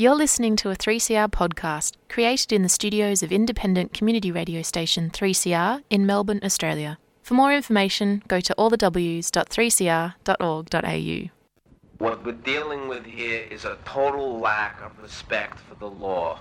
[0.00, 5.10] You're listening to a 3CR podcast created in the studios of independent community radio station
[5.10, 7.00] 3CR in Melbourne, Australia.
[7.20, 11.30] For more information, go to allthews.3cr.org.au.
[11.98, 16.38] What we're dealing with here is a total lack of respect for the law.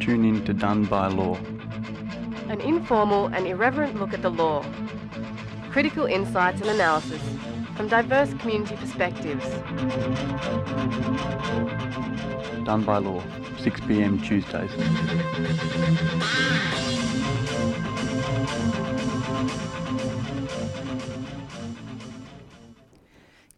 [0.00, 1.38] Tune in to Done by Law.
[2.48, 4.62] An informal and irreverent look at the law.
[5.70, 7.22] Critical insights and analysis
[7.74, 9.44] from diverse community perspectives.
[12.64, 13.22] Done by Law,
[13.58, 14.70] 6 pm Tuesdays.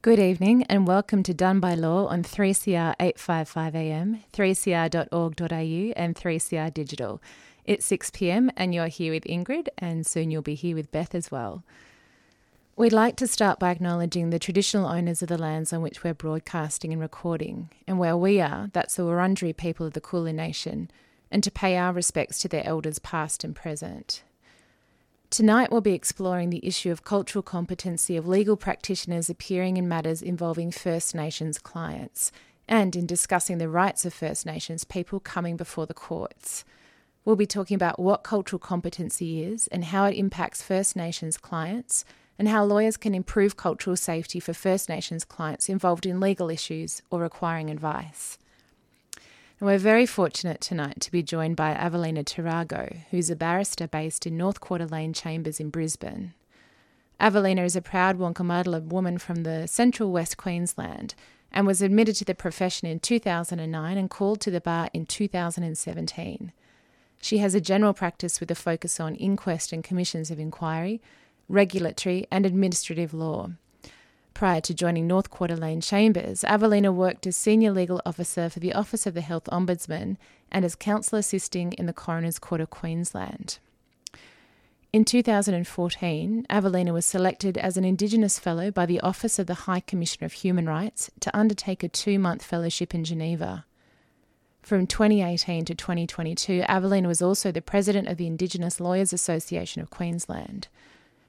[0.00, 6.72] Good evening and welcome to Done by Law on 3CR 855 AM, 3cr.org.au, and 3CR
[6.72, 7.20] Digital.
[7.66, 11.16] It's 6 pm and you're here with Ingrid, and soon you'll be here with Beth
[11.16, 11.64] as well.
[12.76, 16.14] We'd like to start by acknowledging the traditional owners of the lands on which we're
[16.14, 20.88] broadcasting and recording, and where we are, that's the Wurundjeri people of the Kulin Nation,
[21.28, 24.22] and to pay our respects to their elders past and present.
[25.28, 30.22] Tonight, we'll be exploring the issue of cultural competency of legal practitioners appearing in matters
[30.22, 32.30] involving First Nations clients,
[32.68, 36.64] and in discussing the rights of First Nations people coming before the courts.
[37.26, 42.04] We'll be talking about what cultural competency is and how it impacts First Nations clients,
[42.38, 47.02] and how lawyers can improve cultural safety for First Nations clients involved in legal issues
[47.10, 48.38] or requiring advice.
[49.58, 54.24] And we're very fortunate tonight to be joined by Avelina Tarrago, who's a barrister based
[54.24, 56.32] in North Quarter Lane Chambers in Brisbane.
[57.18, 61.16] Avelina is a proud Wangkamadla woman from the central West Queensland
[61.50, 66.52] and was admitted to the profession in 2009 and called to the bar in 2017.
[67.26, 71.02] She has a general practice with a focus on inquest and commissions of inquiry,
[71.48, 73.50] regulatory and administrative law.
[74.32, 78.72] Prior to joining North Quarter Lane Chambers, Avelina worked as Senior Legal Officer for the
[78.72, 80.18] Office of the Health Ombudsman
[80.52, 83.58] and as Counsel Assisting in the Coroner's Court of Queensland.
[84.92, 89.80] In 2014, Avelina was selected as an Indigenous Fellow by the Office of the High
[89.80, 93.64] Commissioner of Human Rights to undertake a two month fellowship in Geneva.
[94.66, 99.90] From 2018 to 2022, Avelina was also the President of the Indigenous Lawyers Association of
[99.90, 100.66] Queensland.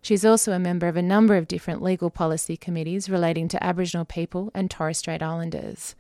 [0.02, 4.06] She's also a member of a number of different legal policy committees relating to Aboriginal
[4.06, 5.94] people and Torres Strait Islanders.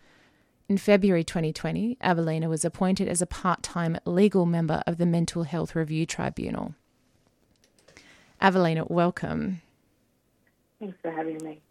[0.68, 5.44] In February 2020, Avelina was appointed as a part time legal member of the Mental
[5.44, 6.74] Health Review Tribunal.
[8.42, 9.62] Avelina, welcome.
[10.80, 11.62] Thanks for having me.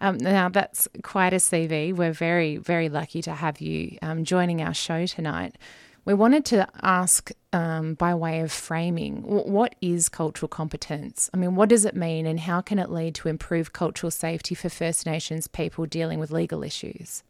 [0.00, 1.94] Um, now, that's quite a CV.
[1.94, 5.56] We're very, very lucky to have you um, joining our show tonight.
[6.04, 11.28] We wanted to ask, um, by way of framing, what is cultural competence?
[11.34, 14.54] I mean, what does it mean, and how can it lead to improved cultural safety
[14.54, 17.24] for First Nations people dealing with legal issues?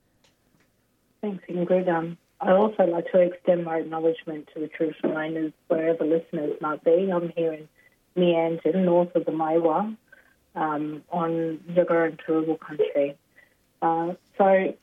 [1.20, 1.88] Thanks, Ingrid.
[1.88, 6.84] Um, I'd also like to extend my acknowledgement to the traditional owners wherever listeners might
[6.84, 7.10] be.
[7.12, 7.68] I'm here in
[8.16, 9.96] Meanjin, north of the Maiwar,
[10.58, 13.16] um, on Yagara and Turrbal country.
[13.80, 14.74] Uh, so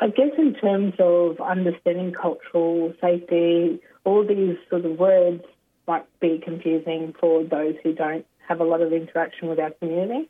[0.00, 5.42] I guess in terms of understanding cultural safety, all these sort of words
[5.86, 10.28] might be confusing for those who don't have a lot of interaction with our community.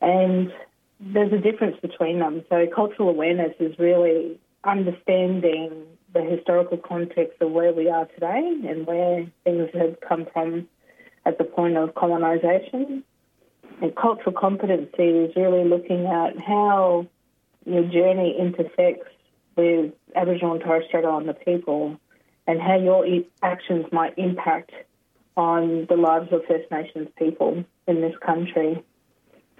[0.00, 0.52] And
[1.00, 2.44] there's a difference between them.
[2.48, 5.84] So cultural awareness is really understanding
[6.14, 10.66] the historical context of where we are today and where things have come from
[11.26, 13.04] at the point of colonisation.
[13.80, 17.06] And cultural competency is really looking at how
[17.64, 19.08] your journey intersects
[19.56, 21.98] with Aboriginal and Torres Strait Islander people
[22.46, 23.04] and how your
[23.42, 24.70] actions might impact
[25.36, 28.82] on the lives of First Nations people in this country.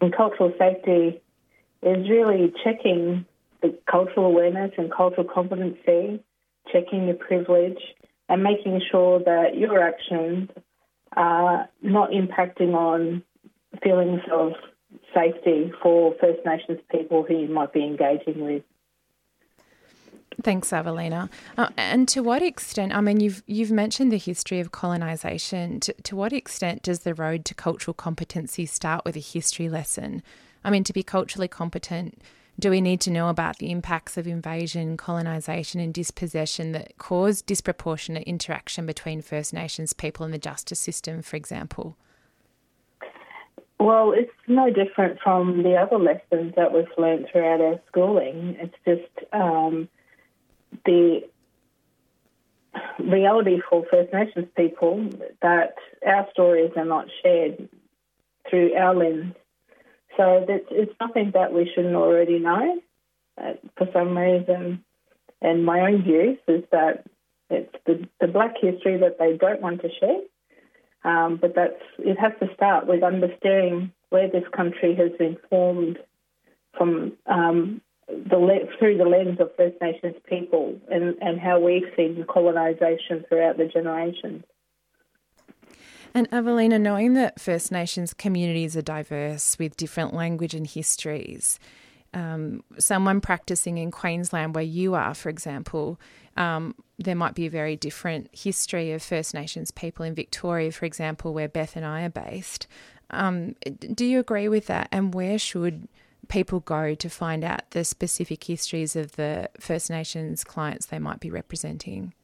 [0.01, 1.21] And cultural safety
[1.83, 3.25] is really checking
[3.63, 6.21] the cultural awareness and cultural competency,
[6.73, 7.79] checking your privilege,
[8.29, 10.51] and making sure that your actions
[11.17, 13.23] are not impacting on
[13.83, 14.53] feelings of
[15.15, 18.63] safety for First Nations people who you might be engaging with.
[20.43, 21.29] Thanks, Avelina.
[21.57, 22.95] Uh, and to what extent?
[22.95, 25.81] I mean, you've you've mentioned the history of colonisation.
[25.81, 30.23] To, to what extent does the road to cultural competency start with a history lesson?
[30.63, 32.23] I mean, to be culturally competent,
[32.61, 37.43] do we need to know about the impacts of invasion, colonisation, and dispossession that cause
[37.43, 41.97] disproportionate interaction between First Nations people and the justice system, for example?
[43.81, 48.57] Well, it's no different from the other lessons that we've learned throughout our schooling.
[48.59, 49.89] It's just um,
[50.85, 51.23] the
[52.99, 55.09] reality for First Nations people
[55.43, 57.69] that our stories are not shared
[58.51, 59.35] through our lens.
[60.17, 62.81] So it's nothing that we shouldn't already know.
[63.41, 64.85] Uh, for some reason,
[65.41, 67.07] and my own view is that
[67.51, 70.21] it's the, the black history that they don't want to share.
[71.05, 75.99] Um, but that's it has to start with understanding where this country has been formed
[76.77, 82.25] from um, the through the lens of First Nations people and, and how we've seen
[82.29, 84.45] colonisation throughout the generations.
[86.15, 91.61] And Evelina, knowing that First Nations communities are diverse with different language and histories,
[92.15, 96.01] um, someone practicing in Queensland, where you are, for example,
[96.39, 100.87] um, there might be a very different history of First Nations people in Victoria, for
[100.87, 102.69] example, where Beth and I are based.
[103.11, 104.89] Um, do you agree with that?
[104.93, 105.89] And where should
[106.29, 111.19] people go to find out the specific histories of the First Nations clients they might
[111.19, 112.15] be representing?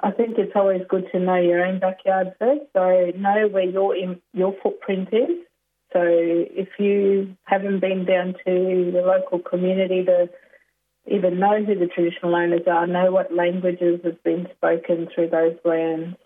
[0.00, 2.62] I think it's always good to know your own backyard first.
[2.74, 3.96] So know where your
[4.34, 5.38] your footprint is.
[5.94, 10.28] So if you haven't been down to the local community to
[11.06, 15.56] even know who the traditional owners are, know what languages have been spoken through those
[15.64, 16.16] lands,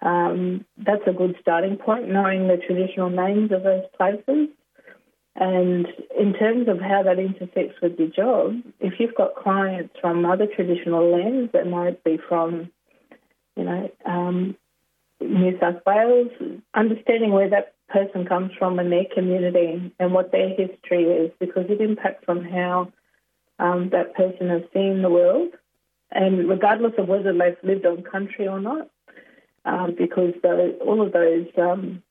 [0.00, 4.48] um, that's a good starting point, knowing the traditional names of those places.
[5.34, 5.86] And
[6.18, 10.46] in terms of how that intersects with your job, if you've got clients from other
[10.46, 12.70] traditional lands that might be from,
[13.56, 14.56] you know, um,
[15.20, 16.30] New South Wales,
[16.74, 21.66] understanding where that person comes from in their community and what their history is, because
[21.68, 22.92] it impacts on how
[23.58, 25.52] um, that person has seen the world,
[26.10, 28.88] and regardless of whether they've lived on country or not,
[29.64, 30.34] um, because
[30.80, 32.02] all of those um,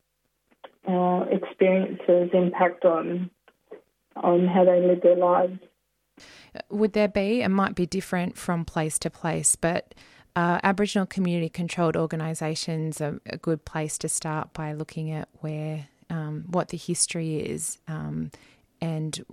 [0.88, 3.29] uh, experiences impact on
[4.15, 5.59] on how they live their lives.
[6.69, 7.41] Would there be?
[7.41, 9.94] It might be different from place to place, but
[10.35, 15.88] uh, Aboriginal community controlled organisations are a good place to start by looking at where
[16.09, 18.31] um, what the history is um,
[18.81, 19.23] and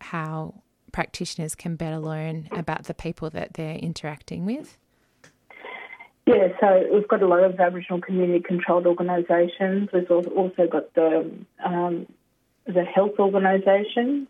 [0.00, 0.62] how
[0.94, 4.78] practitioners can better learn about the people that they're interacting with.
[6.24, 9.90] Yeah, so we've got a lot of Aboriginal community controlled organisations.
[9.92, 11.30] We've also got the
[11.62, 12.06] um,
[12.66, 14.28] the health organisations,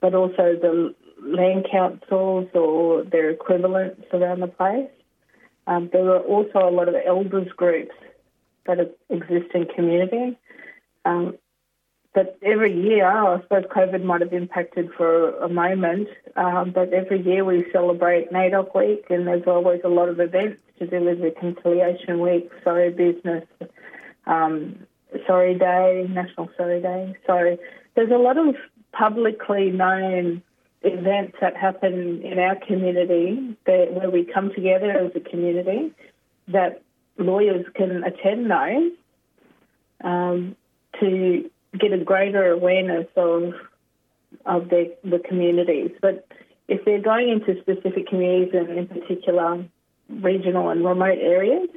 [0.00, 4.88] but also the land councils or their equivalents around the place.
[5.66, 7.94] Um, there are also a lot of elders groups
[8.66, 8.78] that
[9.10, 10.38] exist in community.
[11.04, 11.36] Um,
[12.12, 17.22] but every year, I suppose COVID might have impacted for a moment, um, but every
[17.22, 21.20] year we celebrate NAIDOC Week, and there's always a lot of events to do with
[21.20, 23.44] Reconciliation Week, Sorry Business,
[24.26, 24.86] um,
[25.26, 27.14] Sorry Day, National Sorry Day.
[27.28, 27.56] So
[27.94, 28.56] there's a lot of
[28.92, 30.42] publicly known
[30.82, 35.92] events that happen in our community that, where we come together as a community
[36.48, 36.82] that
[37.18, 38.92] lawyers can attend those
[40.02, 40.56] um,
[40.98, 43.54] to get a greater awareness of
[44.46, 45.90] of the, the communities.
[46.00, 46.26] But
[46.68, 49.64] if they're going into specific communities and in particular
[50.08, 51.68] regional and remote areas,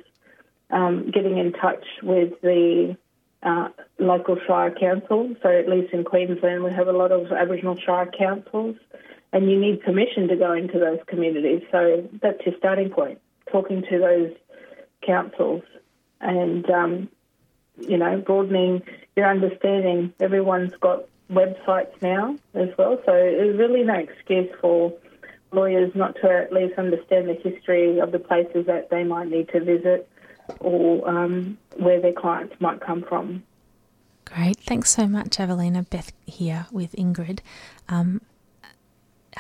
[0.70, 2.96] um, getting in touch with the
[3.42, 3.70] uh,
[4.00, 5.36] local Shire council.
[5.42, 8.76] So at least in Queensland, we have a lot of Aboriginal Shire councils,
[9.32, 11.64] and you need permission to go into those communities.
[11.72, 13.20] So that's your starting point,
[13.52, 14.32] talking to those
[15.06, 15.64] councils
[16.22, 17.10] and um,
[17.78, 18.82] you know, broadening
[19.16, 20.14] your understanding.
[20.20, 24.94] Everyone's got websites now as well, so there's really no excuse for
[25.52, 29.48] lawyers not to at least understand the history of the places that they might need
[29.50, 30.10] to visit
[30.60, 33.44] or um, where their clients might come from.
[34.26, 34.58] Great.
[34.58, 35.84] Thanks so much, Evelina.
[35.84, 37.40] Beth here with Ingrid.
[37.88, 38.22] Um,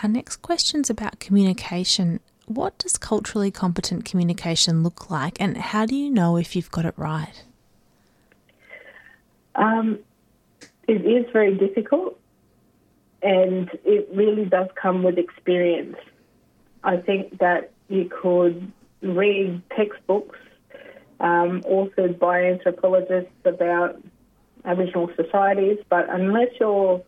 [0.01, 2.19] our next question is about communication.
[2.45, 6.85] What does culturally competent communication look like, and how do you know if you've got
[6.85, 7.43] it right?
[9.55, 9.99] Um,
[10.87, 12.19] it is very difficult,
[13.21, 15.97] and it really does come with experience.
[16.83, 20.39] I think that you could read textbooks
[21.19, 24.01] um, authored by anthropologists about
[24.65, 27.01] Aboriginal societies, but unless you're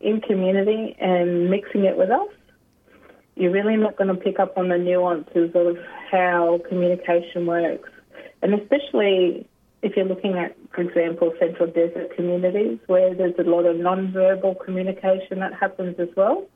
[0.00, 2.28] in community and mixing it with us,
[3.36, 5.78] you're really not going to pick up on the nuances of
[6.10, 7.88] how communication works.
[8.42, 9.46] And especially
[9.82, 14.54] if you're looking at, for example, central desert communities where there's a lot of non-verbal
[14.56, 16.46] communication that happens as well,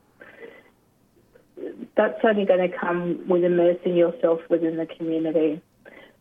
[1.95, 5.61] that's only going to come with immersing yourself within the community.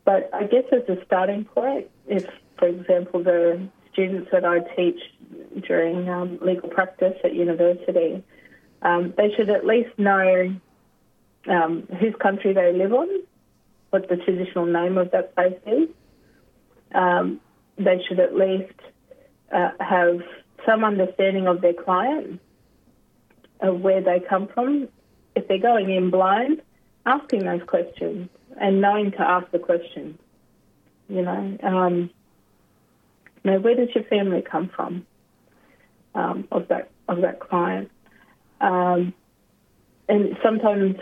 [0.05, 2.27] But I guess as a starting point, if,
[2.59, 5.01] for example, the students that I teach
[5.67, 8.23] during um, legal practice at university,
[8.83, 10.57] um, they should at least know
[11.49, 13.09] um, whose country they live on,
[13.91, 15.89] what the traditional name of that place is.
[16.95, 17.41] Um,
[17.79, 18.73] they should at least
[19.53, 20.21] uh, have
[20.65, 22.41] some understanding of their client,
[23.61, 24.89] of where they come from.
[25.35, 26.63] If they're going in blind,
[27.05, 28.29] asking those questions
[28.61, 30.19] and knowing to ask the questions.
[31.09, 32.11] You know, um,
[33.45, 35.07] you know, where does your family come from
[36.15, 37.91] um, of that of that client?
[38.61, 39.15] Um,
[40.09, 40.97] and sometimes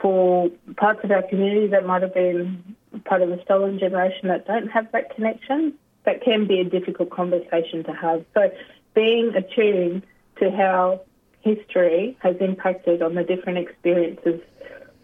[0.00, 4.46] for parts of our community that might have been part of the stolen generation that
[4.46, 8.24] don't have that connection, that can be a difficult conversation to have.
[8.34, 8.50] So
[8.94, 10.02] being attuned
[10.38, 11.02] to how
[11.40, 14.40] history has impacted on the different experiences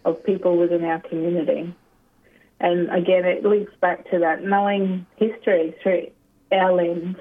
[0.05, 1.75] of people within our community.
[2.61, 6.09] And again, it links back to that knowing history through
[6.53, 7.17] our lens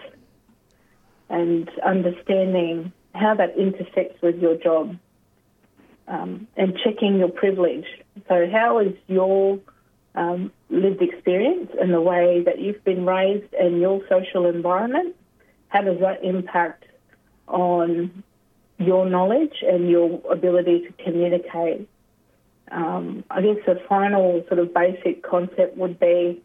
[1.29, 4.97] and understanding how that intersects with your job
[6.07, 7.85] um, and checking your privilege.
[8.27, 9.59] So, how is your
[10.15, 15.15] um, lived experience and the way that you've been raised and your social environment?
[15.69, 16.85] How does that impact
[17.47, 18.23] on
[18.77, 21.87] your knowledge and your ability to communicate?
[22.71, 26.41] Um, I guess the final sort of basic concept would be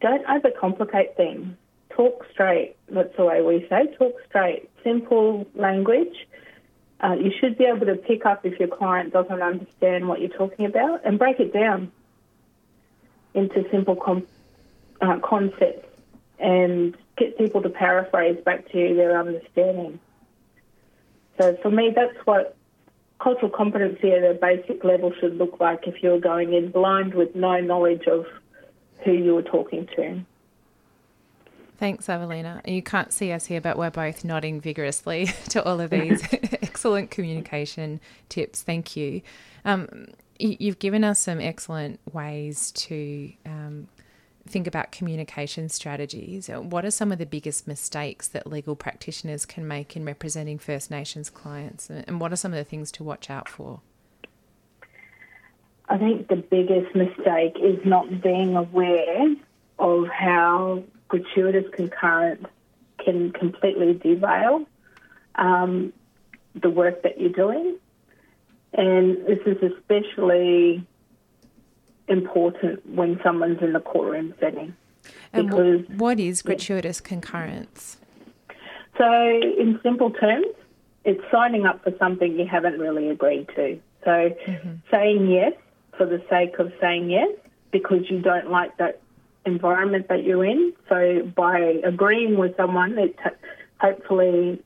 [0.00, 1.54] don't overcomplicate things.
[1.90, 2.76] Talk straight.
[2.90, 3.94] That's the way we say.
[3.98, 4.70] Talk straight.
[4.84, 6.14] Simple language
[7.00, 10.30] uh, you should be able to pick up if your client doesn't understand what you're
[10.30, 11.92] talking about and break it down
[13.34, 14.26] into simple com-
[15.00, 15.86] uh, concepts
[16.38, 19.98] and get people to paraphrase back to their understanding.
[21.38, 22.56] So for me, that's what
[23.20, 27.34] cultural competency at a basic level should look like if you're going in blind with
[27.34, 28.26] no knowledge of
[29.04, 30.20] who you were talking to.
[31.78, 32.60] Thanks, Evelina.
[32.66, 36.22] You can't see us here, but we're both nodding vigorously to all of these
[36.78, 38.62] excellent communication tips.
[38.62, 39.20] Thank you.
[39.64, 40.06] Um,
[40.38, 43.88] you've given us some excellent ways to um,
[44.46, 46.48] think about communication strategies.
[46.48, 50.88] What are some of the biggest mistakes that legal practitioners can make in representing First
[50.88, 53.80] Nations clients, and what are some of the things to watch out for?
[55.88, 59.34] I think the biggest mistake is not being aware
[59.80, 62.46] of how gratuitous concurrence
[63.04, 64.64] can completely derail
[65.34, 65.92] um,
[66.62, 67.76] the work that you're doing.
[68.72, 70.86] And this is especially
[72.08, 74.74] important when someone's in the courtroom setting.
[75.32, 77.96] And because what is gratuitous concurrence?
[78.96, 80.46] So, in simple terms,
[81.04, 83.80] it's signing up for something you haven't really agreed to.
[84.04, 84.74] So, mm-hmm.
[84.90, 85.52] saying yes
[85.96, 87.30] for the sake of saying yes
[87.70, 89.00] because you don't like that
[89.44, 90.72] environment that you're in.
[90.88, 93.30] So by agreeing with someone, it t-
[93.80, 94.62] hopefully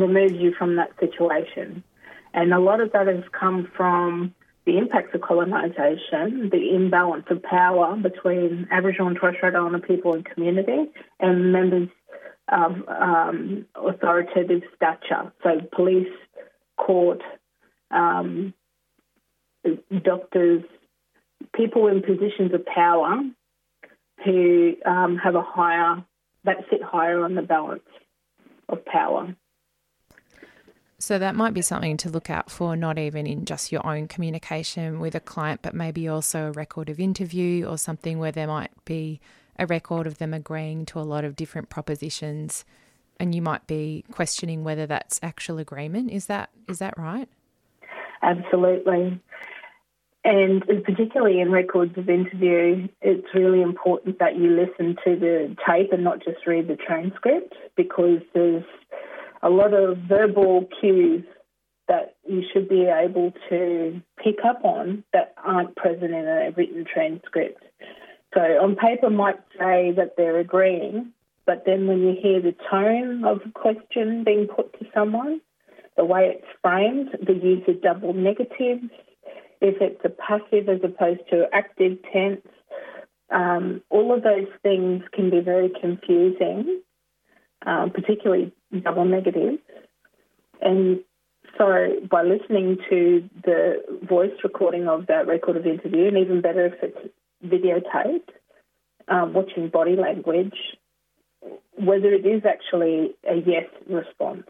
[0.00, 1.82] removes you from that situation.
[2.34, 4.34] And a lot of that has come from
[4.66, 10.12] the impacts of colonisation, the imbalance of power between Aboriginal and Torres Strait Islander people
[10.12, 10.90] and community,
[11.20, 11.88] and members
[12.50, 16.12] of um, authoritative stature, so police,
[16.76, 17.22] court,
[17.90, 18.54] um,
[20.02, 20.62] doctors,
[21.54, 23.22] people in positions of power
[24.24, 26.04] who um, have a higher,
[26.44, 27.82] that sit higher on the balance
[28.68, 29.34] of power.
[31.00, 34.08] So that might be something to look out for, not even in just your own
[34.08, 38.48] communication with a client, but maybe also a record of interview or something where there
[38.48, 39.20] might be
[39.58, 42.64] a record of them agreeing to a lot of different propositions
[43.20, 46.10] and you might be questioning whether that's actual agreement.
[46.10, 47.28] Is that is that right?
[48.22, 49.20] Absolutely.
[50.24, 55.92] And particularly in records of interview, it's really important that you listen to the tape
[55.92, 58.64] and not just read the transcript because there's
[59.42, 61.24] a lot of verbal cues
[61.88, 66.84] that you should be able to pick up on that aren't present in a written
[66.84, 67.62] transcript.
[68.34, 71.12] So on paper might say that they're agreeing,
[71.46, 75.40] but then when you hear the tone of a question being put to someone,
[75.96, 78.90] the way it's framed, the use of double negatives,
[79.60, 82.46] if it's a passive as opposed to active tense.
[83.30, 86.80] Um, all of those things can be very confusing,
[87.66, 88.52] um, particularly
[88.82, 89.58] double negatives.
[90.60, 91.00] And
[91.56, 96.66] so, by listening to the voice recording of that record of interview, and even better
[96.66, 98.30] if it's videotaped,
[99.08, 100.56] um, watching body language,
[101.76, 104.44] whether it is actually a yes response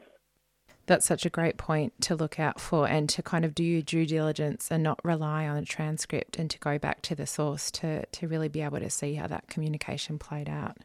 [0.88, 3.82] that's such a great point to look out for and to kind of do your
[3.82, 7.70] due diligence and not rely on a transcript and to go back to the source
[7.70, 10.78] to, to really be able to see how that communication played out.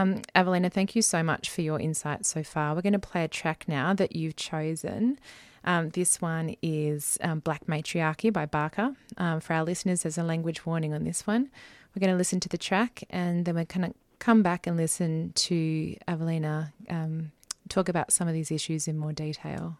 [0.00, 2.74] Um, Evelina, thank you so much for your insights so far.
[2.74, 5.18] We're going to play a track now that you've chosen.
[5.64, 8.96] Um, this one is um, Black Matriarchy by Barkaa.
[9.18, 11.50] Um, for our listeners, there's a language warning on this one.
[11.94, 14.76] We're going to listen to the track and then we're going to come back and
[14.76, 17.32] listen to Evelina um,
[17.68, 19.78] talk about some of these issues in more detail.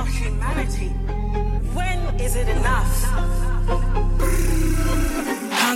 [0.00, 0.88] Our humanity.
[1.76, 2.90] When is it enough?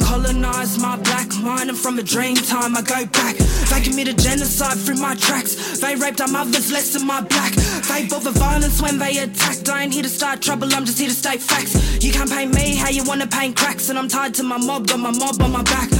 [0.03, 4.79] colonized my black mind and from a dream time I go back They committed genocide
[4.79, 7.53] through my tracks They raped our mothers less than my black
[7.89, 10.99] They bought the violence when they attacked I ain't here to start trouble, I'm just
[10.99, 12.03] here to state facts.
[12.03, 14.89] You can't pay me how you wanna paint cracks And I'm tied to my mob,
[14.89, 15.91] got my mob on my back.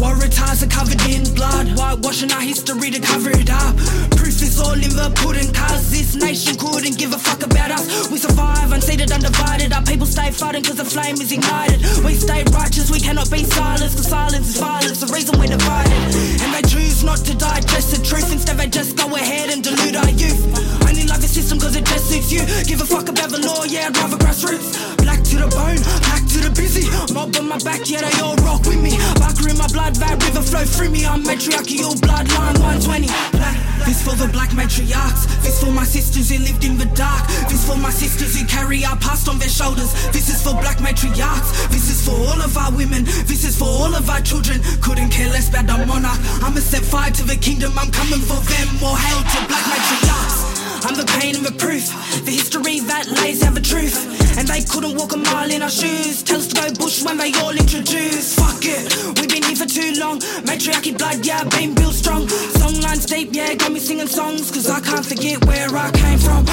[0.00, 1.68] Warrior ties are covered in blood.
[1.76, 3.76] Whitewashing our history to cover it up.
[4.16, 8.10] Proof is all in the pudding Cause this nation couldn't give a fuck about us.
[8.10, 9.72] We survive, unseated, undivided.
[9.72, 11.80] Our people stay fighting cause the flame is ignited.
[12.04, 15.98] We stay righteous, we cannot be silence, cause silence is violence, the reason we're divided.
[16.42, 19.96] And they choose not to digest the truth, instead they just go ahead and dilute
[19.96, 20.77] our youth.
[21.08, 22.44] Only love the system cause it just suits you.
[22.68, 24.76] Give a fuck about the law, yeah, I'd rather grassroots.
[25.00, 26.84] Black to the bone, black to the busy.
[27.16, 28.92] Mob on my back, yeah, they all rock with me.
[29.16, 31.06] Barker in my blood, that river flow through me.
[31.08, 33.08] I'm matriarchal bloodline 120.
[33.32, 33.56] Black.
[33.88, 35.24] This for the black matriarchs.
[35.40, 37.24] This for my sisters who lived in the dark.
[37.48, 39.88] This for my sisters who carry our past on their shoulders.
[40.12, 41.72] This is for black matriarchs.
[41.72, 43.08] This is for all of our women.
[43.24, 44.60] This is for all of our children.
[44.84, 46.20] Couldn't care less about the monarch.
[46.44, 47.72] I'ma set fire to the kingdom.
[47.80, 48.66] I'm coming for them.
[48.76, 50.57] More hell to black matriarchs.
[50.84, 51.88] I'm the pain and the proof.
[52.24, 53.96] The history that lays out the truth.
[54.38, 56.22] And they couldn't walk a mile in our shoes.
[56.22, 58.34] Tell us to go bush when they all introduce.
[58.34, 58.86] Fuck it,
[59.18, 60.20] we've been here for too long.
[60.44, 62.26] Matriarchy blood, yeah, been built strong.
[62.60, 64.50] Songlines deep, yeah, got me singing songs.
[64.50, 66.46] Cause I can't forget where I came from.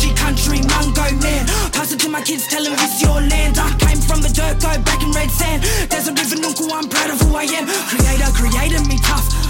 [0.00, 1.44] G country, Mungo man.
[1.76, 3.58] Pass it to my kids, tell them it's your land.
[3.58, 5.62] I came from the dirt, go back in red sand.
[5.90, 7.68] There's a river, Nunku, I'm proud of who I am.
[7.68, 9.49] Creator created me tough.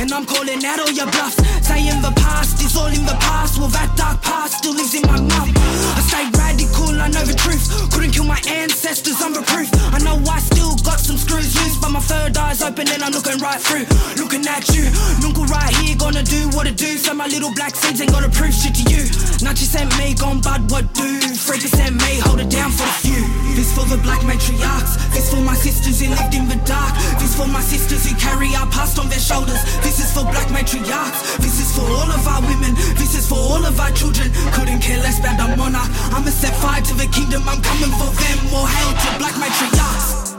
[0.00, 1.36] And I'm calling out all your bluffs.
[1.60, 3.60] Saying the past is all in the past.
[3.60, 5.52] Well, that dark past still lives in my mouth.
[5.52, 7.64] I stay radical, I know the truth.
[7.92, 9.72] Couldn't kill my ancestors, I'm the proof.
[9.88, 13.12] I know I still got some screws loose, but my third eye's open and I'm
[13.12, 13.88] looking right through.
[14.20, 14.84] Looking at you,
[15.24, 17.00] Nuncle right here, gonna do what it do.
[17.00, 19.02] So my little black seeds ain't gonna prove shit to you.
[19.40, 21.08] Nachi sent me, gone bud, what do?
[21.40, 23.22] 3% me, hold it down for the few.
[23.56, 25.00] This for the black matriarchs.
[25.12, 26.92] This for my sisters who lived in the dark.
[27.18, 29.58] This for my sisters who carry our past on their shoulders.
[29.80, 31.40] This is for black matriarchs.
[31.40, 32.74] This is for all of our women.
[33.00, 34.30] This is for all of our children.
[34.52, 35.90] Couldn't care less about the monarch.
[36.14, 37.42] I'ma set fire to the kingdom.
[37.48, 38.38] I'm coming for them.
[38.50, 40.30] More hell to black matriarchs.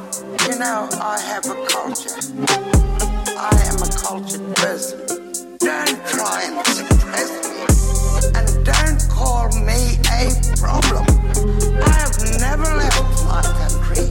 [0.47, 2.19] You know, I have a culture.
[3.37, 4.99] I am a cultured person.
[5.59, 7.61] Don't try and suppress me.
[8.35, 11.05] And don't call me a problem.
[11.81, 14.05] I have never left my country.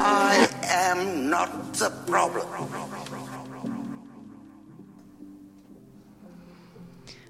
[0.00, 2.46] I am not the problem.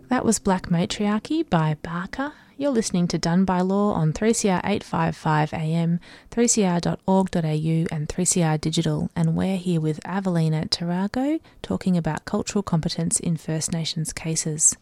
[0.09, 2.33] That was Black Matriarchy by Barkaa.
[2.59, 9.37] You're listening to Done by Law on 3CR 855 AM, 3cr.org.au, and 3CR Digital, and
[9.37, 14.75] we're here with Avelina Tarrago talking about cultural competence in First Nations cases.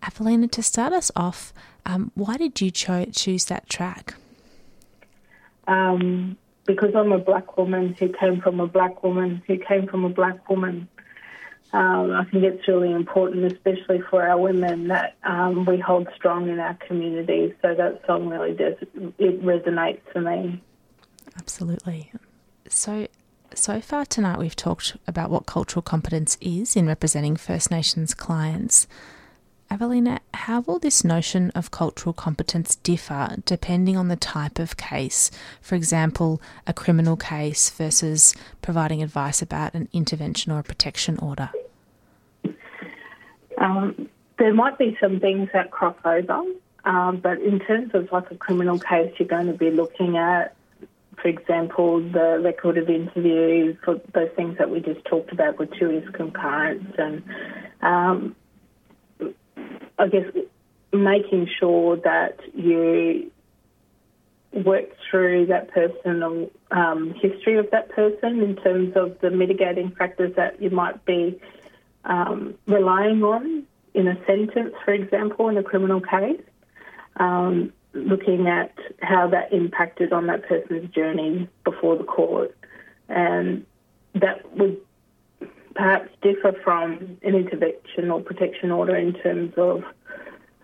[0.00, 1.52] Avelina, to start us off,
[1.84, 4.14] um, why did you cho- choose that track?
[5.66, 10.04] Um, because I'm a black woman who came from a black woman who came from
[10.04, 10.86] a black woman
[11.72, 16.48] um, I think it's really important, especially for our women, that um, we hold strong
[16.48, 17.54] in our communities.
[17.62, 18.74] So that song really does
[19.18, 20.60] it resonates for me.
[21.38, 22.10] Absolutely.
[22.68, 23.06] So,
[23.54, 28.88] so far tonight we've talked about what cultural competence is in representing First Nations clients.
[29.70, 35.30] Avelina, how will this notion of cultural competence differ depending on the type of case?
[35.60, 41.50] For example, a criminal case versus providing advice about an intervention or a protection order?
[43.60, 46.42] Um, there might be some things that cross over,
[46.84, 50.56] um, but in terms of like a criminal case, you're going to be looking at,
[51.20, 56.94] for example, the record of interviews, those things that we just talked about, gratuitous concurrence,
[56.96, 57.22] and
[57.82, 58.34] um,
[59.98, 60.24] I guess
[60.92, 63.30] making sure that you
[64.52, 70.34] work through that personal um, history of that person in terms of the mitigating factors
[70.36, 71.40] that you might be
[72.04, 76.40] um, relying on in a sentence, for example, in a criminal case,
[77.16, 82.56] um, looking at how that impacted on that person's journey before the court.
[83.08, 83.66] And
[84.14, 84.80] that would
[85.74, 89.82] perhaps differ from an intervention or protection order in terms of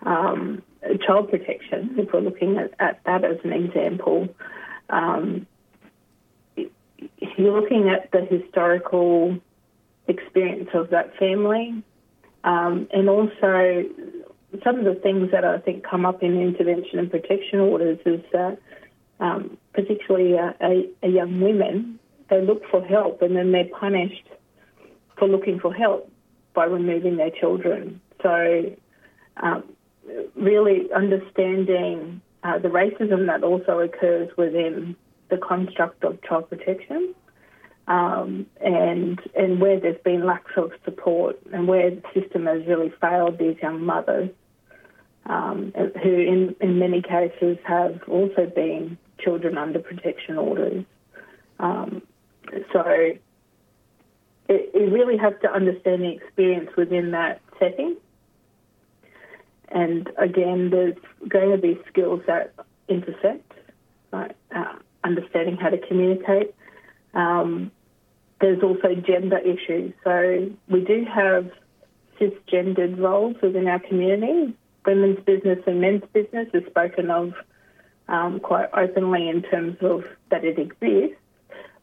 [0.03, 0.61] um,
[1.05, 4.29] child protection, if we're looking at, at, that as an example.
[4.89, 5.47] Um,
[6.55, 9.37] you're looking at the historical
[10.07, 11.83] experience of that family,
[12.43, 13.83] um, and also
[14.63, 18.21] some of the things that I think come up in intervention and protection orders is
[18.31, 18.57] that,
[19.19, 24.27] um, particularly uh, a, a young women, they look for help and then they're punished
[25.17, 26.11] for looking for help
[26.53, 28.01] by removing their children.
[28.21, 28.75] So,
[29.37, 29.63] um,
[30.35, 34.95] really understanding uh, the racism that also occurs within
[35.29, 37.13] the construct of child protection.
[37.87, 42.91] Um, and and where there's been lacks of support and where the system has really
[42.99, 44.29] failed these young mothers,
[45.25, 45.73] um,
[46.03, 50.83] who in, in many cases have also been children under protection orders.
[51.59, 52.01] Um,
[52.73, 53.21] so it,
[54.49, 57.95] it really has to understand the experience within that setting.
[59.69, 60.95] And again, there's
[61.27, 62.53] going to be skills that
[62.87, 63.51] intersect,
[64.11, 66.53] like uh, understanding how to communicate,
[67.13, 67.71] um,
[68.39, 69.93] there's also gender issues.
[70.03, 71.51] So we do have
[72.19, 74.55] cisgendered roles within our community.
[74.85, 77.33] Women's business and men's business is spoken of
[78.07, 81.17] um, quite openly in terms of that it exists,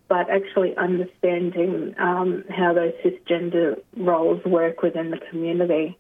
[0.09, 5.99] but actually understanding um, how those cisgender roles work within the community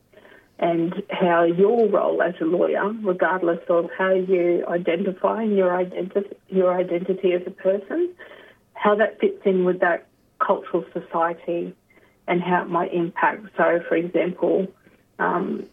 [0.58, 6.72] and how your role as a lawyer, regardless of how you identify your, identi- your
[6.78, 8.14] identity as a person,
[8.74, 10.06] how that fits in with that
[10.44, 11.74] cultural society
[12.26, 13.46] and how it might impact.
[13.56, 14.66] So, for example,
[15.18, 15.66] um,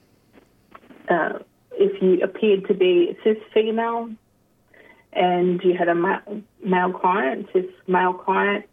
[1.09, 1.39] uh,
[1.73, 4.09] if you appeared to be cis female
[5.13, 6.21] and you had a ma-
[6.63, 8.65] male client, cis male client,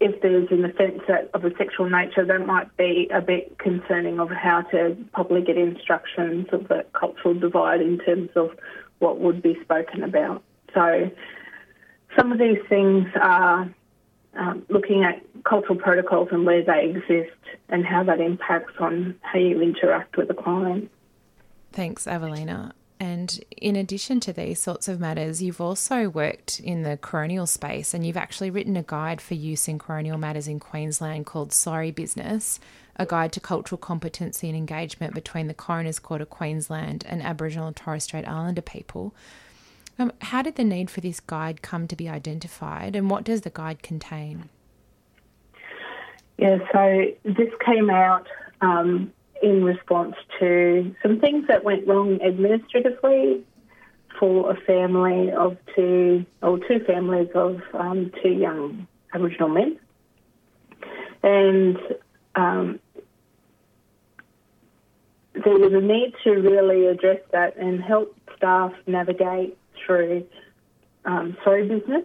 [0.00, 1.02] if there's an offence
[1.34, 5.58] of a sexual nature, that might be a bit concerning of how to properly get
[5.58, 8.50] instructions of the cultural divide in terms of
[8.98, 10.42] what would be spoken about.
[10.74, 11.10] So,
[12.18, 13.72] some of these things are
[14.36, 17.36] um, looking at cultural protocols and where they exist
[17.68, 20.90] and how that impacts on how you interact with the client.
[21.72, 22.72] Thanks, Evelina.
[23.00, 27.94] And in addition to these sorts of matters, you've also worked in the coronial space
[27.94, 31.90] and you've actually written a guide for use in coronial matters in Queensland called Sorry
[31.90, 32.60] Business,
[32.96, 37.68] a guide to cultural competency and engagement between the Coroner's Court of Queensland and Aboriginal
[37.68, 39.14] and Torres Strait Islander people.
[40.00, 43.42] Um, how did the need for this guide come to be identified, and what does
[43.42, 44.48] the guide contain?
[46.38, 48.26] Yeah, so this came out
[48.62, 53.44] um, in response to some things that went wrong administratively
[54.18, 59.78] for a family of two, or two families of um, two young Aboriginal men.
[61.22, 61.76] And
[62.36, 62.80] um,
[65.34, 70.26] there was a need to really address that and help staff navigate through
[71.04, 72.04] um, sorry business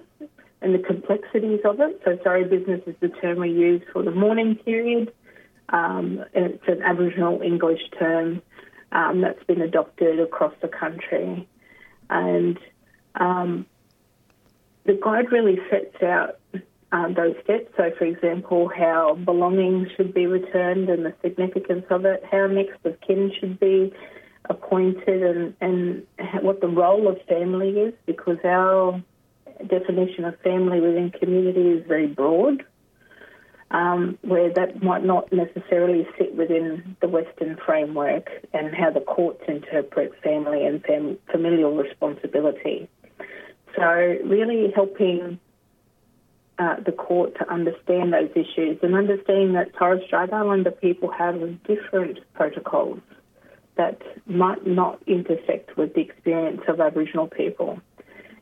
[0.62, 2.02] and the complexities of it.
[2.06, 5.14] So, sorry business is the term we use for the mourning period.
[5.70, 8.42] Um, it's an Aboriginal English term
[8.92, 11.48] um, that's been adopted across the country.
[12.10, 12.58] And
[13.16, 13.66] um,
[14.86, 16.40] the guide really sets out
[16.92, 17.72] um, those steps.
[17.78, 22.84] So, for example, how belongings should be returned and the significance of it, how next
[22.86, 23.94] of kin should be
[24.50, 26.06] appointed and, and
[26.42, 29.02] what the role of family is because our
[29.68, 32.64] definition of family within community is very broad,
[33.72, 39.42] um, where that might not necessarily sit within the Western framework and how the courts
[39.48, 42.90] interpret family and fam- familial responsibility.
[43.76, 43.84] So,
[44.24, 45.40] really helping
[46.58, 51.36] uh, the court to understand those issues and understanding that Torres Strait Islander people have
[51.64, 53.02] different protocols
[53.78, 57.80] that might not intersect with the experience of Aboriginal people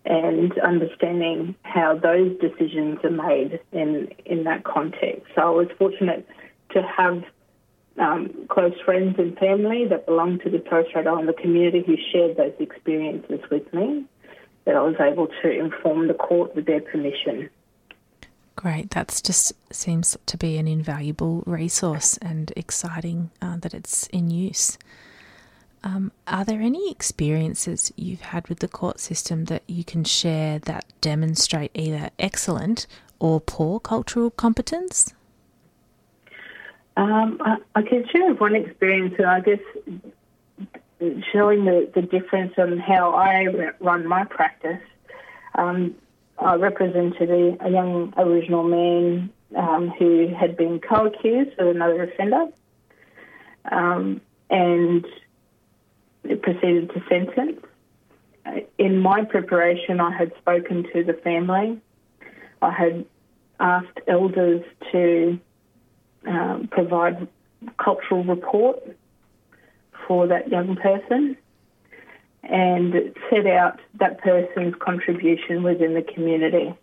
[0.05, 5.23] and understanding how those decisions are made in, in that context.
[5.33, 6.27] So I was fortunate
[6.71, 7.23] to have
[7.97, 12.37] um, close friends and family that belong to the Torres Strait Islander community who shared
[12.37, 14.05] those experiences with me
[14.65, 17.49] that I was able to inform the court with their permission.
[18.55, 18.91] Great.
[18.91, 24.77] That's just seems to be an invaluable resource and exciting uh, that it's in use.
[25.83, 30.59] Um, are there any experiences you've had with the court system that you can share
[30.59, 32.87] that demonstrate either excellent
[33.19, 35.13] or poor cultural competence?
[36.95, 39.59] Um, I, I, can share one experience, and I guess
[41.31, 43.47] showing the, the difference in how I
[43.79, 44.81] run my practice.
[45.55, 45.95] Um,
[46.37, 52.47] I represented a, a, young Aboriginal man um, who had been co-accused of another offender,
[53.71, 55.05] um, and
[56.41, 57.61] proceeded to sentence.
[58.77, 61.79] in my preparation, I had spoken to the family.
[62.61, 63.05] I had
[63.59, 65.39] asked elders to
[66.25, 67.27] um, provide
[67.77, 68.81] cultural report
[70.07, 71.37] for that young person
[72.43, 76.73] and set out that person's contribution within the community.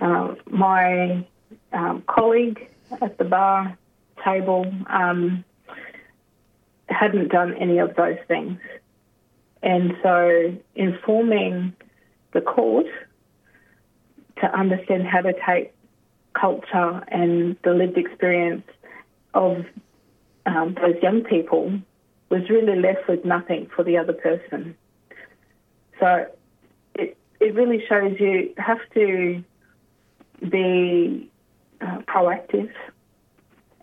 [0.00, 1.26] Uh, my
[1.72, 2.68] um, colleague
[3.00, 3.76] at the bar
[4.22, 5.44] table um,
[6.88, 8.58] hadn't done any of those things.
[9.62, 11.74] And so informing
[12.32, 12.86] the court
[14.40, 15.72] to understand how to take
[16.34, 18.66] culture and the lived experience
[19.34, 19.64] of
[20.44, 21.80] um, those young people
[22.28, 24.76] was really left with nothing for the other person.
[25.98, 26.26] So
[26.94, 29.42] it, it really shows you have to
[30.48, 31.30] be
[31.80, 32.70] uh, proactive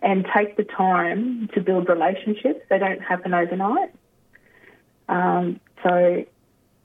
[0.04, 2.60] and take the time to build relationships.
[2.68, 3.90] They don't happen overnight.
[5.08, 6.24] Um, so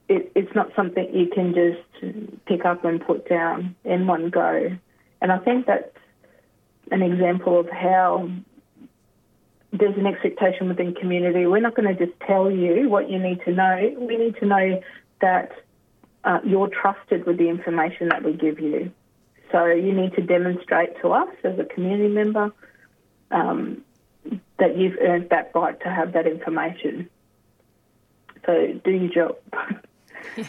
[0.07, 4.69] it, it's not something you can just pick up and put down in one go.
[5.21, 5.95] And I think that's
[6.91, 8.29] an example of how
[9.73, 11.45] there's an expectation within community.
[11.45, 13.95] We're not going to just tell you what you need to know.
[13.99, 14.81] We need to know
[15.19, 15.51] that
[16.23, 18.93] uh, you're trusted with the information that we give you.
[19.51, 22.53] So you need to demonstrate to us as a community member
[23.31, 23.83] um,
[24.57, 27.09] that you've earned that right to have that information.
[28.45, 29.37] So do your job.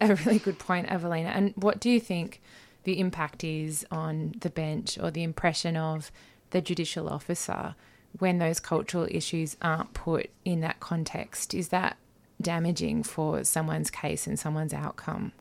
[0.00, 1.28] a really good point, Evelina.
[1.30, 2.40] And what do you think
[2.84, 6.10] the impact is on the bench or the impression of
[6.50, 7.74] the judicial officer
[8.18, 11.54] when those cultural issues aren't put in that context?
[11.54, 11.96] Is that
[12.40, 15.32] damaging for someone's case and someone's outcome?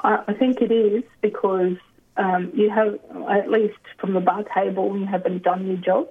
[0.00, 1.76] I think it is because
[2.16, 2.98] um, you have,
[3.30, 6.08] at least from the bar table, you haven't done your job.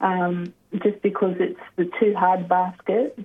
[0.00, 3.18] Um, just because it's the too hard basket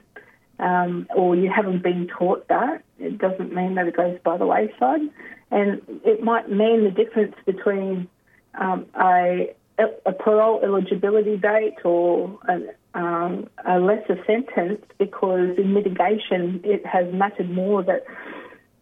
[0.60, 4.46] um, or you haven't been taught that, it doesn't mean that it goes by the
[4.46, 5.02] wayside.
[5.50, 8.08] And it might mean the difference between
[8.56, 9.54] um, a,
[10.06, 17.12] a parole eligibility date or a, um, a lesser sentence because in mitigation it has
[17.14, 18.06] mattered more that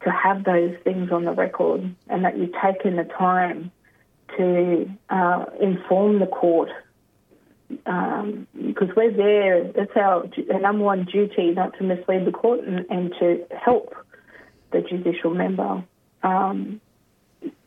[0.09, 3.71] to have those things on the record and that you've taken the time
[4.37, 6.69] to uh, inform the court
[7.85, 9.71] um, because we're there.
[9.71, 13.95] That's our, our, number one duty, not to mislead the court and, and to help
[14.71, 15.83] the judicial member
[16.23, 16.81] um,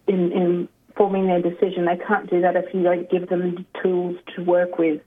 [0.07, 1.87] in, in forming their decision.
[1.87, 5.01] They can't do that if you don't give them the tools to work with.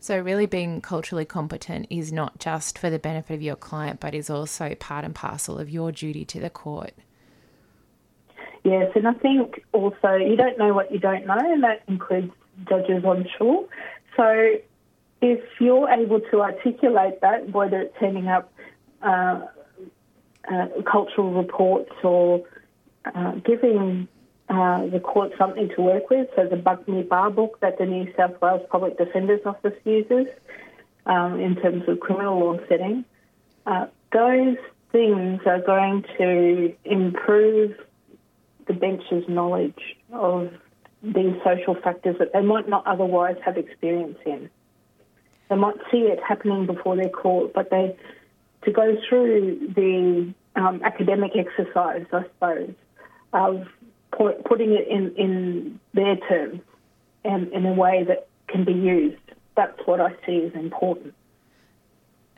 [0.00, 4.14] So, really being culturally competent is not just for the benefit of your client, but
[4.14, 6.92] is also part and parcel of your duty to the court.
[8.62, 12.32] Yes, and I think also you don't know what you don't know, and that includes
[12.68, 13.66] judges, I'm sure.
[14.16, 14.54] So,
[15.20, 18.52] if you're able to articulate that, whether it's sending up
[19.02, 19.46] uh,
[20.50, 22.44] uh, cultural reports or
[23.04, 24.06] uh, giving
[24.48, 26.28] uh, the court something to work with.
[26.36, 30.26] So the Bugmy Bar book that the New South Wales Public Defender's Office uses
[31.06, 33.04] um, in terms of criminal law setting.
[33.66, 34.56] Uh, those
[34.92, 37.76] things are going to improve
[38.66, 40.50] the bench's knowledge of
[41.02, 44.50] these social factors that they might not otherwise have experience in.
[45.48, 47.96] They might see it happening before their court, but they
[48.64, 52.74] to go through the um, academic exercise, I suppose,
[53.32, 53.66] of
[54.44, 56.60] putting it in, in their terms
[57.24, 59.16] and in a way that can be used.
[59.56, 61.14] That's what I see as important.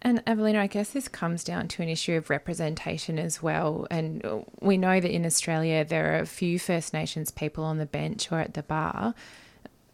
[0.03, 3.87] And Evelina, I guess this comes down to an issue of representation as well.
[3.91, 7.87] And we know that in Australia there are a few First Nations people on the
[7.87, 9.15] bench or at the bar.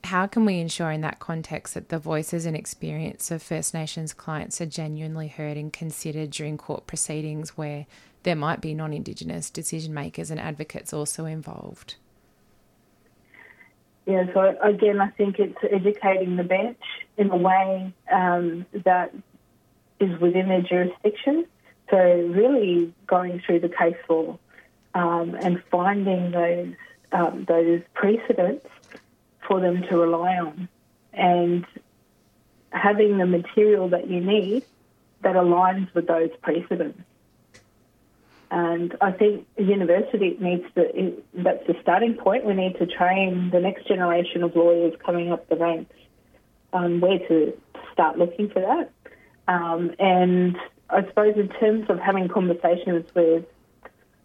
[0.05, 4.13] How can we ensure in that context that the voices and experience of First Nations
[4.13, 7.87] clients are genuinely heard and considered during court proceedings where
[8.27, 11.95] there might be non Indigenous decision makers and advocates also involved.
[14.05, 16.81] Yeah, so again, I think it's educating the bench
[17.17, 19.15] in a way um, that
[20.01, 21.47] is within their jurisdiction.
[21.89, 24.39] So, really going through the case law
[24.95, 26.75] um, and finding those
[27.13, 28.67] um, those precedents
[29.47, 30.69] for them to rely on,
[31.13, 31.65] and
[32.71, 34.65] having the material that you need
[35.23, 37.01] that aligns with those precedents.
[38.51, 42.45] And I think university needs to, that's the starting point.
[42.45, 45.95] We need to train the next generation of lawyers coming up the ranks
[46.73, 47.53] on where to
[47.93, 48.91] start looking for that.
[49.53, 50.57] Um, and
[50.91, 53.45] I suppose in terms of having conversations with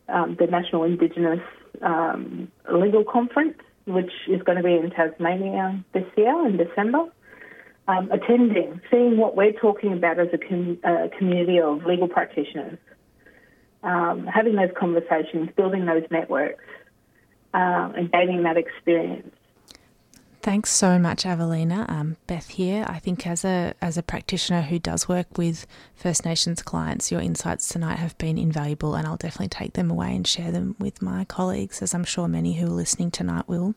[0.08, 1.42] um, the National Indigenous
[1.82, 7.06] um, Legal Conference, which is going to be in Tasmania this year in December,
[7.88, 12.78] um, attending, seeing what we're talking about as a com- uh, community of legal practitioners,
[13.84, 16.64] um, having those conversations, building those networks,
[17.54, 19.34] uh, and gaining that experience.
[20.42, 21.86] Thanks so much, Evelina.
[21.88, 22.84] Um, Beth here.
[22.88, 27.22] I think as a as a practitioner who does work with First Nations clients, your
[27.22, 31.00] insights tonight have been invaluable, and I'll definitely take them away and share them with
[31.00, 33.76] my colleagues, as I'm sure many who are listening tonight will.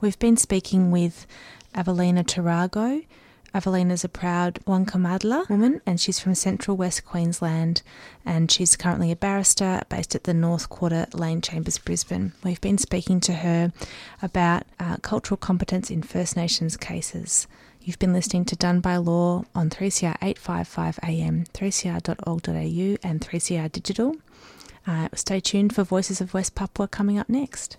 [0.00, 1.26] We've been speaking with
[1.74, 3.04] Evelina Tarrago.
[3.54, 7.82] Evelina's a proud Wangkamadla woman and she's from central West Queensland
[8.24, 12.32] and she's currently a barrister based at the North Quarter Lane Chambers, Brisbane.
[12.44, 13.72] We've been speaking to her
[14.22, 17.46] about uh, cultural competence in First Nations cases.
[17.80, 24.16] You've been listening to Done by Law on 3CR 855 AM, 3cr.org.au and 3CR Digital.
[24.86, 27.78] Uh, stay tuned for Voices of West Papua coming up next.